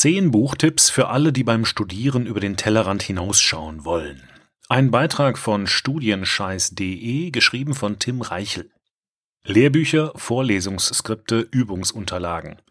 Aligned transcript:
Zehn 0.00 0.30
Buchtipps 0.30 0.88
für 0.88 1.08
alle, 1.08 1.30
die 1.30 1.44
beim 1.44 1.66
Studieren 1.66 2.24
über 2.24 2.40
den 2.40 2.56
Tellerrand 2.56 3.02
hinausschauen 3.02 3.84
wollen. 3.84 4.22
Ein 4.66 4.90
Beitrag 4.90 5.36
von 5.36 5.66
studienscheiß.de, 5.66 7.30
geschrieben 7.30 7.74
von 7.74 7.98
Tim 7.98 8.22
Reichel. 8.22 8.70
Lehrbücher, 9.44 10.12
Vorlesungsskripte, 10.16 11.46
Übungsunterlagen. 11.50 12.62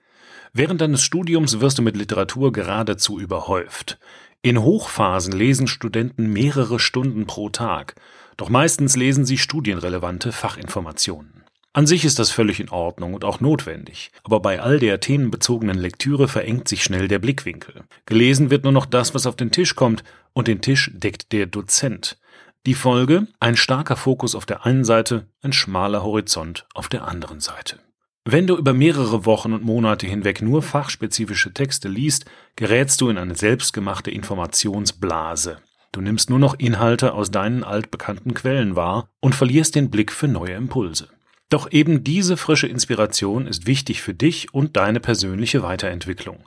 Während 0.54 0.82
deines 0.82 1.04
Studiums 1.04 1.60
wirst 1.60 1.78
du 1.78 1.84
mit 1.84 1.96
Literatur 1.96 2.52
geradezu 2.52 3.20
überhäuft. 3.20 4.00
In 4.42 4.64
Hochphasen 4.64 5.34
lesen 5.34 5.68
Studenten 5.68 6.34
mehrere 6.34 6.80
Stunden 6.80 7.28
pro 7.28 7.50
Tag, 7.50 7.94
doch 8.38 8.50
meistens 8.50 8.96
lesen 8.96 9.24
sie 9.24 9.38
studienrelevante 9.38 10.32
Fachinformationen. 10.32 11.39
An 11.72 11.86
sich 11.86 12.04
ist 12.04 12.18
das 12.18 12.32
völlig 12.32 12.60
in 12.60 12.70
Ordnung 12.70 13.14
und 13.14 13.24
auch 13.24 13.42
notwendig, 13.42 14.12
aber 14.24 14.40
bei 14.40 14.60
all 14.60 14.80
der 14.80 15.00
themenbezogenen 15.00 15.78
Lektüre 15.78 16.28
verengt 16.28 16.68
sich 16.68 16.84
schnell 16.84 17.08
der 17.08 17.20
Blickwinkel. 17.20 17.84
Gelesen 18.08 18.50
wird 18.50 18.64
nur 18.64 18.74
noch 18.74 18.88
das, 18.88 19.14
was 19.14 19.28
auf 19.28 19.36
den 19.36 19.52
Tisch 19.52 19.76
kommt, 19.76 20.04
und 20.34 20.48
den 20.48 20.62
Tisch 20.62 20.92
deckt 20.94 21.32
der 21.32 21.46
Dozent. 21.46 22.18
Die 22.66 22.74
Folge 22.74 23.28
ein 23.40 23.56
starker 23.56 23.96
Fokus 23.96 24.34
auf 24.34 24.46
der 24.46 24.66
einen 24.66 24.84
Seite, 24.84 25.28
ein 25.42 25.54
schmaler 25.54 26.04
Horizont 26.04 26.66
auf 26.74 26.90
der 26.90 27.08
anderen 27.08 27.40
Seite. 27.40 27.80
Wenn 28.26 28.48
du 28.48 28.58
über 28.58 28.74
mehrere 28.74 29.26
Wochen 29.26 29.54
und 29.54 29.64
Monate 29.64 30.08
hinweg 30.08 30.42
nur 30.42 30.62
fachspezifische 30.62 31.54
Texte 31.54 31.88
liest, 31.88 32.26
gerätst 32.56 33.00
du 33.02 33.10
in 33.10 33.18
eine 33.18 33.36
selbstgemachte 33.36 34.12
Informationsblase. 34.12 35.60
Du 35.92 36.02
nimmst 36.02 36.30
nur 36.30 36.40
noch 36.40 36.60
Inhalte 36.60 37.14
aus 37.14 37.32
deinen 37.32 37.64
altbekannten 37.64 38.34
Quellen 38.34 38.76
wahr 38.76 39.10
und 39.20 39.36
verlierst 39.36 39.76
den 39.76 39.90
Blick 39.90 40.12
für 40.12 40.28
neue 40.28 40.54
Impulse. 40.54 41.10
Doch 41.50 41.72
eben 41.72 42.04
diese 42.04 42.38
frische 42.38 42.68
Inspiration 42.68 43.48
ist 43.48 43.66
wichtig 43.66 44.02
für 44.02 44.14
dich 44.14 44.54
und 44.54 44.78
deine 44.78 45.00
persönliche 45.00 45.64
Weiterentwicklung. 45.64 46.44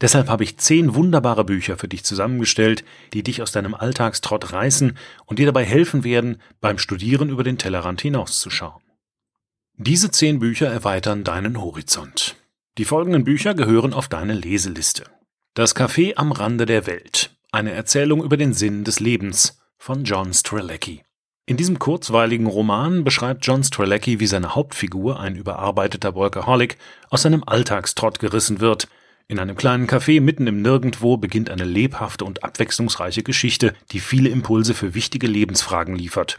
Deshalb 0.00 0.28
habe 0.28 0.44
ich 0.44 0.58
zehn 0.58 0.94
wunderbare 0.94 1.44
Bücher 1.44 1.78
für 1.78 1.88
dich 1.88 2.04
zusammengestellt, 2.04 2.84
die 3.12 3.22
dich 3.22 3.40
aus 3.40 3.52
deinem 3.52 3.74
Alltagstrott 3.74 4.52
reißen 4.52 4.98
und 5.26 5.38
dir 5.38 5.46
dabei 5.46 5.64
helfen 5.64 6.04
werden, 6.04 6.38
beim 6.60 6.78
Studieren 6.78 7.30
über 7.30 7.44
den 7.44 7.56
Tellerrand 7.56 8.02
hinauszuschauen. 8.02 8.82
Diese 9.76 10.10
zehn 10.10 10.38
Bücher 10.38 10.66
erweitern 10.66 11.24
deinen 11.24 11.60
Horizont. 11.60 12.36
Die 12.78 12.84
folgenden 12.84 13.24
Bücher 13.24 13.54
gehören 13.54 13.94
auf 13.94 14.08
deine 14.08 14.34
Leseliste. 14.34 15.04
Das 15.54 15.76
Café 15.76 16.16
am 16.16 16.32
Rande 16.32 16.66
der 16.66 16.86
Welt. 16.86 17.36
Eine 17.52 17.72
Erzählung 17.72 18.24
über 18.24 18.36
den 18.36 18.54
Sinn 18.54 18.84
des 18.84 18.98
Lebens 18.98 19.58
von 19.78 20.04
John 20.04 20.32
Strelecki. 20.32 21.04
In 21.44 21.56
diesem 21.56 21.80
kurzweiligen 21.80 22.46
Roman 22.46 23.02
beschreibt 23.02 23.44
John 23.44 23.64
Strelecki, 23.64 24.20
wie 24.20 24.28
seine 24.28 24.54
Hauptfigur, 24.54 25.18
ein 25.18 25.34
überarbeiteter 25.34 26.14
Workaholic, 26.14 26.78
aus 27.10 27.22
seinem 27.22 27.42
Alltagstrott 27.44 28.20
gerissen 28.20 28.60
wird. 28.60 28.86
In 29.26 29.40
einem 29.40 29.56
kleinen 29.56 29.88
Café 29.88 30.20
mitten 30.20 30.46
im 30.46 30.62
Nirgendwo 30.62 31.16
beginnt 31.16 31.50
eine 31.50 31.64
lebhafte 31.64 32.24
und 32.24 32.44
abwechslungsreiche 32.44 33.24
Geschichte, 33.24 33.74
die 33.90 33.98
viele 33.98 34.28
Impulse 34.28 34.72
für 34.72 34.94
wichtige 34.94 35.26
Lebensfragen 35.26 35.96
liefert. 35.96 36.38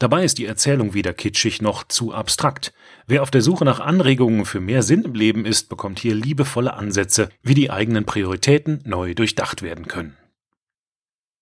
Dabei 0.00 0.24
ist 0.24 0.38
die 0.38 0.46
Erzählung 0.46 0.94
weder 0.94 1.14
kitschig 1.14 1.62
noch 1.62 1.84
zu 1.84 2.12
abstrakt. 2.12 2.72
Wer 3.06 3.22
auf 3.22 3.30
der 3.30 3.40
Suche 3.40 3.64
nach 3.64 3.78
Anregungen 3.78 4.46
für 4.46 4.60
mehr 4.60 4.82
Sinn 4.82 5.02
im 5.02 5.14
Leben 5.14 5.46
ist, 5.46 5.68
bekommt 5.68 6.00
hier 6.00 6.14
liebevolle 6.14 6.74
Ansätze, 6.74 7.28
wie 7.44 7.54
die 7.54 7.70
eigenen 7.70 8.04
Prioritäten 8.04 8.82
neu 8.84 9.14
durchdacht 9.14 9.62
werden 9.62 9.86
können. 9.86 10.16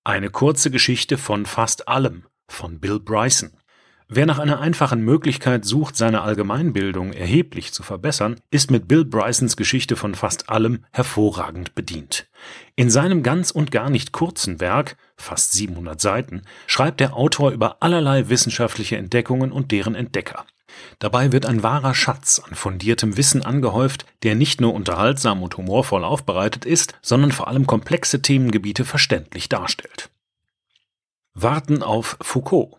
Eine 0.04 0.28
kurze 0.28 0.70
Geschichte 0.70 1.16
von 1.16 1.46
fast 1.46 1.88
allem 1.88 2.24
von 2.48 2.80
Bill 2.80 3.00
Bryson. 3.00 3.52
Wer 4.14 4.26
nach 4.26 4.38
einer 4.38 4.60
einfachen 4.60 5.00
Möglichkeit 5.00 5.64
sucht, 5.64 5.96
seine 5.96 6.20
Allgemeinbildung 6.20 7.14
erheblich 7.14 7.72
zu 7.72 7.82
verbessern, 7.82 8.36
ist 8.50 8.70
mit 8.70 8.86
Bill 8.86 9.06
Brysons 9.06 9.56
Geschichte 9.56 9.96
von 9.96 10.14
fast 10.14 10.50
allem 10.50 10.84
hervorragend 10.92 11.74
bedient. 11.74 12.28
In 12.76 12.90
seinem 12.90 13.22
ganz 13.22 13.50
und 13.50 13.70
gar 13.70 13.88
nicht 13.88 14.12
kurzen 14.12 14.60
Werk, 14.60 14.98
fast 15.16 15.52
700 15.52 15.98
Seiten, 15.98 16.42
schreibt 16.66 17.00
der 17.00 17.16
Autor 17.16 17.52
über 17.52 17.78
allerlei 17.80 18.28
wissenschaftliche 18.28 18.98
Entdeckungen 18.98 19.50
und 19.50 19.72
deren 19.72 19.94
Entdecker. 19.94 20.44
Dabei 20.98 21.32
wird 21.32 21.46
ein 21.46 21.62
wahrer 21.62 21.94
Schatz 21.94 22.38
an 22.46 22.54
fundiertem 22.54 23.16
Wissen 23.16 23.42
angehäuft, 23.42 24.04
der 24.24 24.34
nicht 24.34 24.60
nur 24.60 24.74
unterhaltsam 24.74 25.42
und 25.42 25.56
humorvoll 25.56 26.04
aufbereitet 26.04 26.66
ist, 26.66 26.98
sondern 27.00 27.32
vor 27.32 27.48
allem 27.48 27.66
komplexe 27.66 28.20
Themengebiete 28.20 28.84
verständlich 28.84 29.48
darstellt. 29.48 30.10
Warten 31.34 31.82
auf 31.82 32.18
Foucault. 32.20 32.76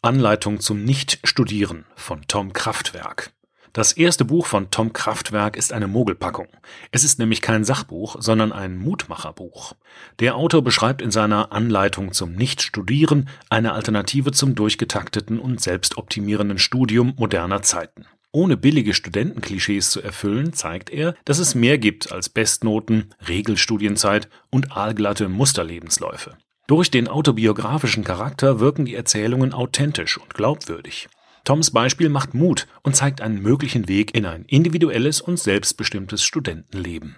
Anleitung 0.00 0.60
zum 0.60 0.82
Nicht-Studieren 0.84 1.84
von 1.94 2.22
Tom 2.26 2.54
Kraftwerk. 2.54 3.30
Das 3.74 3.92
erste 3.92 4.24
Buch 4.24 4.46
von 4.46 4.70
Tom 4.70 4.94
Kraftwerk 4.94 5.54
ist 5.54 5.70
eine 5.72 5.86
Mogelpackung. 5.86 6.48
Es 6.92 7.04
ist 7.04 7.18
nämlich 7.18 7.42
kein 7.42 7.62
Sachbuch, 7.62 8.16
sondern 8.18 8.52
ein 8.52 8.78
Mutmacherbuch. 8.78 9.74
Der 10.18 10.34
Autor 10.34 10.62
beschreibt 10.62 11.02
in 11.02 11.10
seiner 11.10 11.52
Anleitung 11.52 12.12
zum 12.12 12.32
Nicht-Studieren 12.32 13.28
eine 13.50 13.74
Alternative 13.74 14.32
zum 14.32 14.54
durchgetakteten 14.54 15.38
und 15.38 15.60
selbstoptimierenden 15.60 16.58
Studium 16.58 17.12
moderner 17.18 17.60
Zeiten. 17.60 18.06
Ohne 18.32 18.56
billige 18.56 18.94
Studentenklischees 18.94 19.90
zu 19.90 20.00
erfüllen, 20.00 20.54
zeigt 20.54 20.88
er, 20.88 21.14
dass 21.26 21.38
es 21.38 21.54
mehr 21.54 21.76
gibt 21.76 22.10
als 22.10 22.30
Bestnoten, 22.30 23.14
Regelstudienzeit 23.28 24.30
und 24.50 24.74
aalglatte 24.74 25.28
Musterlebensläufe. 25.28 26.38
Durch 26.70 26.88
den 26.88 27.08
autobiografischen 27.08 28.04
Charakter 28.04 28.60
wirken 28.60 28.84
die 28.84 28.94
Erzählungen 28.94 29.52
authentisch 29.52 30.18
und 30.18 30.34
glaubwürdig. 30.34 31.08
Toms 31.42 31.72
Beispiel 31.72 32.08
macht 32.08 32.32
Mut 32.32 32.68
und 32.84 32.94
zeigt 32.94 33.22
einen 33.22 33.42
möglichen 33.42 33.88
Weg 33.88 34.14
in 34.14 34.24
ein 34.24 34.44
individuelles 34.44 35.20
und 35.20 35.36
selbstbestimmtes 35.36 36.22
Studentenleben. 36.22 37.16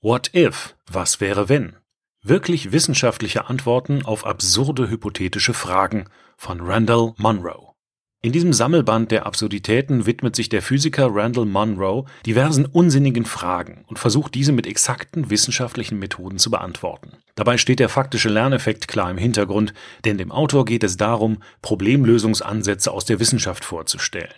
What 0.00 0.34
if? 0.34 0.74
Was 0.90 1.20
wäre 1.20 1.50
wenn? 1.50 1.76
Wirklich 2.22 2.72
wissenschaftliche 2.72 3.50
Antworten 3.50 4.06
auf 4.06 4.24
absurde 4.24 4.88
hypothetische 4.88 5.52
Fragen 5.52 6.06
von 6.38 6.62
Randall 6.62 7.12
Munro. 7.18 7.74
In 8.22 8.32
diesem 8.32 8.54
Sammelband 8.54 9.10
der 9.10 9.26
Absurditäten 9.26 10.06
widmet 10.06 10.34
sich 10.34 10.48
der 10.48 10.62
Physiker 10.62 11.10
Randall 11.10 11.44
Munro 11.44 12.06
diversen 12.24 12.64
unsinnigen 12.64 13.26
Fragen 13.26 13.84
und 13.86 13.98
versucht 13.98 14.34
diese 14.34 14.52
mit 14.52 14.66
exakten 14.66 15.28
wissenschaftlichen 15.28 15.98
Methoden 15.98 16.38
zu 16.38 16.50
beantworten. 16.50 17.18
Dabei 17.40 17.56
steht 17.56 17.78
der 17.78 17.88
faktische 17.88 18.28
Lerneffekt 18.28 18.86
klar 18.86 19.10
im 19.10 19.16
Hintergrund, 19.16 19.72
denn 20.04 20.18
dem 20.18 20.30
Autor 20.30 20.66
geht 20.66 20.84
es 20.84 20.98
darum, 20.98 21.42
Problemlösungsansätze 21.62 22.90
aus 22.92 23.06
der 23.06 23.18
Wissenschaft 23.18 23.64
vorzustellen. 23.64 24.34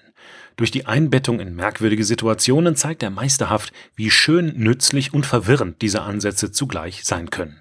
Durch 0.55 0.71
die 0.71 0.87
Einbettung 0.87 1.41
in 1.41 1.57
merkwürdige 1.57 2.05
Situationen 2.05 2.77
zeigt 2.77 3.03
er 3.03 3.11
meisterhaft, 3.11 3.73
wie 3.97 4.09
schön, 4.13 4.57
nützlich 4.57 5.13
und 5.13 5.27
verwirrend 5.27 5.83
diese 5.83 6.03
Ansätze 6.03 6.53
zugleich 6.53 7.03
sein 7.03 7.31
können. 7.31 7.61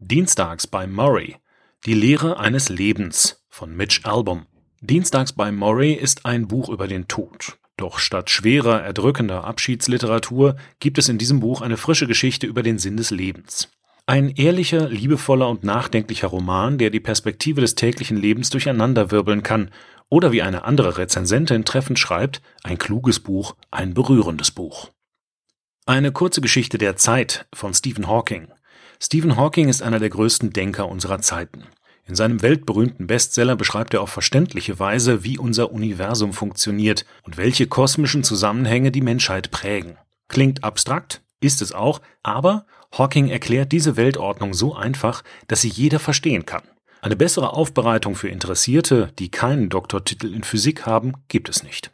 Dienstags 0.00 0.66
bei 0.66 0.88
Murray 0.88 1.36
Die 1.86 1.94
Lehre 1.94 2.40
eines 2.40 2.68
Lebens 2.68 3.40
von 3.48 3.76
Mitch 3.76 4.00
Album 4.02 4.46
Dienstags 4.80 5.32
bei 5.32 5.52
Murray 5.52 5.92
ist 5.92 6.26
ein 6.26 6.48
Buch 6.48 6.68
über 6.68 6.88
den 6.88 7.06
Tod. 7.06 7.56
Doch 7.76 8.00
statt 8.00 8.30
schwerer, 8.30 8.82
erdrückender 8.82 9.44
Abschiedsliteratur 9.44 10.56
gibt 10.80 10.98
es 10.98 11.08
in 11.08 11.18
diesem 11.18 11.38
Buch 11.38 11.60
eine 11.60 11.76
frische 11.76 12.08
Geschichte 12.08 12.48
über 12.48 12.64
den 12.64 12.80
Sinn 12.80 12.96
des 12.96 13.12
Lebens. 13.12 13.68
Ein 14.12 14.28
ehrlicher, 14.28 14.90
liebevoller 14.90 15.48
und 15.48 15.64
nachdenklicher 15.64 16.28
Roman, 16.28 16.76
der 16.76 16.90
die 16.90 17.00
Perspektive 17.00 17.62
des 17.62 17.76
täglichen 17.76 18.18
Lebens 18.18 18.50
durcheinanderwirbeln 18.50 19.42
kann, 19.42 19.70
oder 20.10 20.32
wie 20.32 20.42
eine 20.42 20.64
andere 20.64 20.98
Rezensentin 20.98 21.64
treffend 21.64 21.98
schreibt, 21.98 22.42
ein 22.62 22.76
kluges 22.76 23.20
Buch, 23.20 23.56
ein 23.70 23.94
berührendes 23.94 24.50
Buch. 24.50 24.90
Eine 25.86 26.12
kurze 26.12 26.42
Geschichte 26.42 26.76
der 26.76 26.96
Zeit 26.96 27.46
von 27.54 27.72
Stephen 27.72 28.06
Hawking. 28.06 28.48
Stephen 29.00 29.38
Hawking 29.38 29.70
ist 29.70 29.82
einer 29.82 29.98
der 29.98 30.10
größten 30.10 30.52
Denker 30.52 30.90
unserer 30.90 31.20
Zeiten. 31.20 31.62
In 32.04 32.14
seinem 32.14 32.42
weltberühmten 32.42 33.06
Bestseller 33.06 33.56
beschreibt 33.56 33.94
er 33.94 34.02
auf 34.02 34.10
verständliche 34.10 34.78
Weise, 34.78 35.24
wie 35.24 35.38
unser 35.38 35.72
Universum 35.72 36.34
funktioniert 36.34 37.06
und 37.22 37.38
welche 37.38 37.66
kosmischen 37.66 38.24
Zusammenhänge 38.24 38.90
die 38.90 39.00
Menschheit 39.00 39.50
prägen. 39.50 39.96
Klingt 40.28 40.64
abstrakt, 40.64 41.22
ist 41.42 41.62
es 41.62 41.72
auch, 41.72 42.00
aber 42.22 42.66
Hawking 42.96 43.28
erklärt 43.28 43.72
diese 43.72 43.96
Weltordnung 43.96 44.54
so 44.54 44.74
einfach, 44.74 45.22
dass 45.48 45.60
sie 45.60 45.68
jeder 45.68 45.98
verstehen 45.98 46.46
kann. 46.46 46.62
Eine 47.00 47.16
bessere 47.16 47.52
Aufbereitung 47.52 48.14
für 48.14 48.28
Interessierte, 48.28 49.12
die 49.18 49.30
keinen 49.30 49.68
Doktortitel 49.68 50.32
in 50.32 50.44
Physik 50.44 50.86
haben, 50.86 51.14
gibt 51.28 51.48
es 51.48 51.62
nicht. 51.62 51.90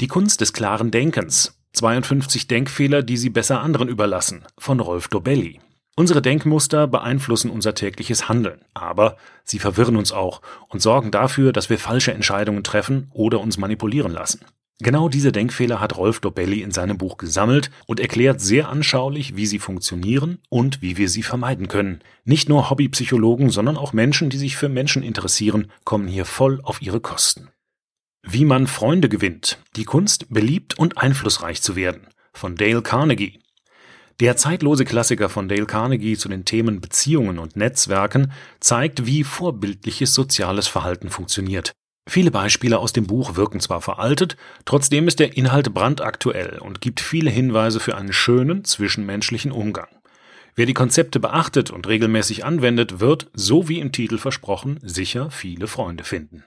Die 0.00 0.06
Kunst 0.06 0.40
des 0.40 0.52
klaren 0.52 0.90
Denkens. 0.90 1.58
52 1.72 2.46
Denkfehler, 2.46 3.02
die 3.02 3.16
Sie 3.16 3.28
besser 3.28 3.60
anderen 3.60 3.88
überlassen, 3.88 4.46
von 4.56 4.80
Rolf 4.80 5.08
Dobelli. 5.08 5.60
Unsere 5.96 6.20
Denkmuster 6.20 6.86
beeinflussen 6.86 7.50
unser 7.50 7.74
tägliches 7.74 8.28
Handeln, 8.28 8.60
aber 8.74 9.16
sie 9.44 9.58
verwirren 9.58 9.96
uns 9.96 10.12
auch 10.12 10.42
und 10.68 10.80
sorgen 10.80 11.10
dafür, 11.10 11.52
dass 11.52 11.70
wir 11.70 11.78
falsche 11.78 12.12
Entscheidungen 12.12 12.62
treffen 12.62 13.10
oder 13.12 13.40
uns 13.40 13.56
manipulieren 13.56 14.12
lassen. 14.12 14.44
Genau 14.78 15.08
diese 15.08 15.32
Denkfehler 15.32 15.80
hat 15.80 15.96
Rolf 15.96 16.20
Dobelli 16.20 16.60
in 16.60 16.70
seinem 16.70 16.98
Buch 16.98 17.16
gesammelt 17.16 17.70
und 17.86 17.98
erklärt 17.98 18.42
sehr 18.42 18.68
anschaulich, 18.68 19.34
wie 19.34 19.46
sie 19.46 19.58
funktionieren 19.58 20.38
und 20.50 20.82
wie 20.82 20.98
wir 20.98 21.08
sie 21.08 21.22
vermeiden 21.22 21.68
können. 21.68 22.00
Nicht 22.24 22.50
nur 22.50 22.68
Hobbypsychologen, 22.68 23.48
sondern 23.48 23.78
auch 23.78 23.94
Menschen, 23.94 24.28
die 24.28 24.36
sich 24.36 24.56
für 24.56 24.68
Menschen 24.68 25.02
interessieren, 25.02 25.72
kommen 25.84 26.08
hier 26.08 26.26
voll 26.26 26.60
auf 26.62 26.82
ihre 26.82 27.00
Kosten. 27.00 27.48
Wie 28.22 28.44
man 28.44 28.66
Freunde 28.66 29.08
gewinnt. 29.08 29.58
Die 29.76 29.84
Kunst, 29.84 30.26
beliebt 30.28 30.78
und 30.78 30.98
einflussreich 30.98 31.62
zu 31.62 31.74
werden. 31.74 32.08
Von 32.34 32.56
Dale 32.56 32.82
Carnegie. 32.82 33.40
Der 34.20 34.36
zeitlose 34.36 34.84
Klassiker 34.84 35.30
von 35.30 35.48
Dale 35.48 35.66
Carnegie 35.66 36.18
zu 36.18 36.28
den 36.28 36.44
Themen 36.44 36.82
Beziehungen 36.82 37.38
und 37.38 37.56
Netzwerken 37.56 38.32
zeigt, 38.60 39.06
wie 39.06 39.24
vorbildliches 39.24 40.12
soziales 40.12 40.68
Verhalten 40.68 41.08
funktioniert. 41.08 41.72
Viele 42.08 42.30
Beispiele 42.30 42.78
aus 42.78 42.92
dem 42.92 43.06
Buch 43.06 43.36
wirken 43.36 43.60
zwar 43.60 43.80
veraltet, 43.80 44.36
trotzdem 44.64 45.08
ist 45.08 45.18
der 45.18 45.36
Inhalt 45.36 45.74
brandaktuell 45.74 46.58
und 46.60 46.80
gibt 46.80 47.00
viele 47.00 47.30
Hinweise 47.30 47.80
für 47.80 47.96
einen 47.96 48.12
schönen 48.12 48.64
zwischenmenschlichen 48.64 49.50
Umgang. 49.50 49.88
Wer 50.54 50.66
die 50.66 50.74
Konzepte 50.74 51.20
beachtet 51.20 51.70
und 51.70 51.86
regelmäßig 51.86 52.44
anwendet, 52.44 53.00
wird, 53.00 53.28
so 53.34 53.68
wie 53.68 53.80
im 53.80 53.92
Titel 53.92 54.18
versprochen, 54.18 54.78
sicher 54.82 55.30
viele 55.30 55.66
Freunde 55.66 56.04
finden. 56.04 56.44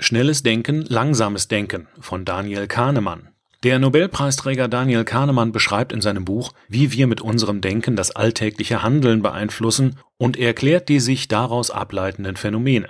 Schnelles 0.00 0.42
Denken, 0.42 0.84
langsames 0.88 1.46
Denken 1.46 1.86
von 2.00 2.24
Daniel 2.24 2.66
Kahnemann. 2.66 3.28
Der 3.62 3.78
Nobelpreisträger 3.78 4.68
Daniel 4.68 5.04
Kahnemann 5.04 5.52
beschreibt 5.52 5.92
in 5.92 6.00
seinem 6.00 6.24
Buch, 6.24 6.54
wie 6.68 6.90
wir 6.92 7.06
mit 7.06 7.20
unserem 7.20 7.60
Denken 7.60 7.94
das 7.94 8.10
alltägliche 8.10 8.82
Handeln 8.82 9.20
beeinflussen 9.20 9.98
und 10.16 10.38
erklärt 10.38 10.88
die 10.88 10.98
sich 10.98 11.28
daraus 11.28 11.70
ableitenden 11.70 12.36
Phänomene. 12.36 12.88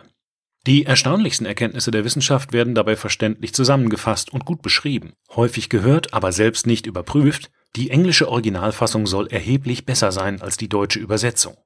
Die 0.66 0.84
erstaunlichsten 0.84 1.46
Erkenntnisse 1.46 1.90
der 1.90 2.04
Wissenschaft 2.04 2.52
werden 2.52 2.74
dabei 2.74 2.94
verständlich 2.94 3.54
zusammengefasst 3.54 4.30
und 4.32 4.44
gut 4.44 4.60
beschrieben. 4.60 5.14
Häufig 5.30 5.70
gehört, 5.70 6.12
aber 6.12 6.32
selbst 6.32 6.66
nicht 6.66 6.86
überprüft, 6.86 7.50
die 7.76 7.90
englische 7.90 8.28
Originalfassung 8.28 9.06
soll 9.06 9.28
erheblich 9.28 9.86
besser 9.86 10.12
sein 10.12 10.42
als 10.42 10.58
die 10.58 10.68
deutsche 10.68 10.98
Übersetzung. 10.98 11.56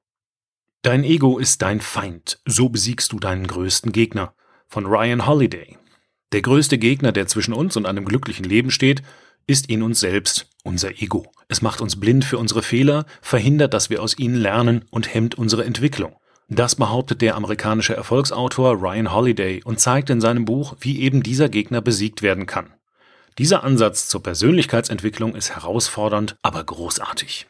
Dein 0.81 1.03
Ego 1.03 1.39
ist 1.39 1.61
dein 1.61 1.81
Feind, 1.81 2.39
so 2.45 2.69
besiegst 2.69 3.11
du 3.11 3.19
deinen 3.19 3.47
größten 3.47 3.91
Gegner. 3.91 4.33
Von 4.67 4.85
Ryan 4.85 5.25
Holiday. 5.25 5.77
Der 6.31 6.41
größte 6.41 6.77
Gegner, 6.77 7.11
der 7.11 7.27
zwischen 7.27 7.53
uns 7.53 7.75
und 7.75 7.85
einem 7.85 8.05
glücklichen 8.05 8.45
Leben 8.45 8.71
steht, 8.71 9.01
ist 9.47 9.69
in 9.69 9.83
uns 9.83 9.99
selbst, 9.99 10.47
unser 10.63 11.01
Ego. 11.01 11.31
Es 11.47 11.61
macht 11.61 11.81
uns 11.81 11.99
blind 11.99 12.25
für 12.25 12.37
unsere 12.37 12.63
Fehler, 12.63 13.05
verhindert, 13.21 13.73
dass 13.73 13.89
wir 13.89 14.01
aus 14.01 14.17
ihnen 14.17 14.35
lernen 14.35 14.85
und 14.89 15.13
hemmt 15.13 15.35
unsere 15.35 15.65
Entwicklung. 15.65 16.15
Das 16.47 16.75
behauptet 16.75 17.21
der 17.21 17.35
amerikanische 17.35 17.95
Erfolgsautor 17.95 18.73
Ryan 18.75 19.11
Holiday 19.13 19.63
und 19.63 19.79
zeigt 19.79 20.09
in 20.09 20.21
seinem 20.21 20.45
Buch, 20.45 20.75
wie 20.79 21.01
eben 21.01 21.23
dieser 21.23 21.49
Gegner 21.49 21.81
besiegt 21.81 22.21
werden 22.21 22.45
kann. 22.45 22.73
Dieser 23.37 23.63
Ansatz 23.63 24.07
zur 24.07 24.21
Persönlichkeitsentwicklung 24.21 25.35
ist 25.35 25.55
herausfordernd, 25.55 26.37
aber 26.41 26.63
großartig. 26.63 27.47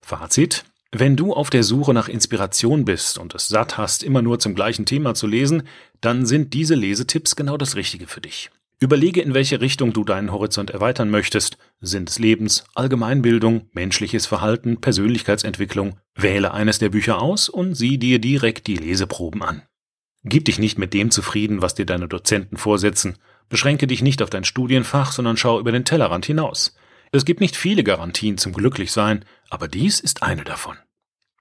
Fazit. 0.00 0.64
Wenn 0.92 1.16
du 1.16 1.34
auf 1.34 1.50
der 1.50 1.64
Suche 1.64 1.92
nach 1.92 2.08
Inspiration 2.08 2.84
bist 2.84 3.18
und 3.18 3.34
es 3.34 3.48
satt 3.48 3.76
hast, 3.76 4.02
immer 4.04 4.22
nur 4.22 4.38
zum 4.38 4.54
gleichen 4.54 4.86
Thema 4.86 5.14
zu 5.14 5.26
lesen, 5.26 5.64
dann 6.00 6.24
sind 6.24 6.54
diese 6.54 6.76
Lesetipps 6.76 7.36
genau 7.36 7.56
das 7.56 7.74
Richtige 7.74 8.06
für 8.06 8.20
dich. 8.20 8.50
Überlege, 8.78 9.22
in 9.22 9.32
welche 9.32 9.62
Richtung 9.62 9.94
du 9.94 10.04
deinen 10.04 10.32
Horizont 10.32 10.70
erweitern 10.70 11.08
möchtest. 11.08 11.56
Sinn 11.80 12.04
des 12.04 12.18
Lebens, 12.18 12.64
Allgemeinbildung, 12.74 13.70
menschliches 13.72 14.26
Verhalten, 14.26 14.82
Persönlichkeitsentwicklung. 14.82 15.98
Wähle 16.14 16.52
eines 16.52 16.78
der 16.78 16.90
Bücher 16.90 17.22
aus 17.22 17.48
und 17.48 17.74
sieh 17.74 17.96
dir 17.96 18.18
direkt 18.18 18.66
die 18.66 18.76
Leseproben 18.76 19.42
an. 19.42 19.62
Gib 20.24 20.44
dich 20.44 20.58
nicht 20.58 20.76
mit 20.76 20.92
dem 20.92 21.10
zufrieden, 21.10 21.62
was 21.62 21.74
dir 21.74 21.86
deine 21.86 22.06
Dozenten 22.06 22.58
vorsetzen. 22.58 23.16
Beschränke 23.48 23.86
dich 23.86 24.02
nicht 24.02 24.20
auf 24.20 24.28
dein 24.28 24.44
Studienfach, 24.44 25.12
sondern 25.12 25.38
schau 25.38 25.58
über 25.58 25.72
den 25.72 25.84
Tellerrand 25.84 26.26
hinaus. 26.26 26.74
Es 27.12 27.24
gibt 27.24 27.40
nicht 27.40 27.56
viele 27.56 27.82
Garantien 27.82 28.36
zum 28.36 28.52
Glücklichsein, 28.52 29.24
aber 29.48 29.68
dies 29.68 30.00
ist 30.00 30.22
eine 30.22 30.44
davon. 30.44 30.76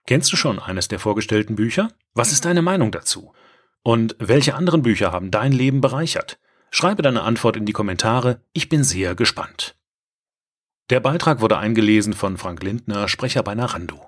Kennst 0.08 0.32
du 0.32 0.38
schon 0.38 0.60
eines 0.60 0.88
der 0.88 1.00
vorgestellten 1.00 1.56
Bücher? 1.56 1.90
Was 2.14 2.32
ist 2.32 2.46
deine 2.46 2.62
Meinung 2.62 2.92
dazu? 2.92 3.34
Und 3.82 4.16
welche 4.20 4.56
anderen 4.56 4.84
Bücher 4.84 5.12
haben 5.12 5.32
dein 5.32 5.52
Leben 5.52 5.82
bereichert? 5.82 6.40
Schreibe 6.72 7.02
deine 7.02 7.24
Antwort 7.24 7.58
in 7.58 7.66
die 7.66 7.74
Kommentare, 7.74 8.42
ich 8.54 8.70
bin 8.70 8.84
sehr 8.84 9.16
gespannt. 9.16 9.76
Der 10.90 11.00
Beitrag 11.00 11.42
wurde 11.42 11.58
eingelesen 11.58 12.14
von 12.14 12.38
Frank 12.38 12.62
Lindner, 12.62 13.08
Sprecher 13.08 13.42
bei 13.44 13.56
Narando. 13.56 14.08